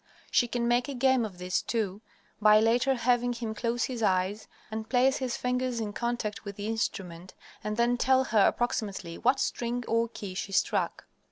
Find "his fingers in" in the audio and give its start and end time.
5.17-5.93